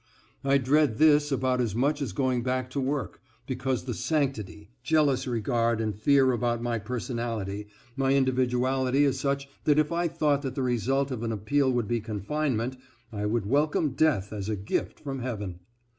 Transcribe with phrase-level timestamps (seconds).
[0.43, 5.27] I dread this about as much as going back to work, because the sanctity, jealous
[5.27, 10.55] regard and fear about my personality, my individuality is such that if I thought that
[10.55, 12.77] the result of an appeal would be confinement,
[13.13, 15.59] I would welcome death as a gift from heaven.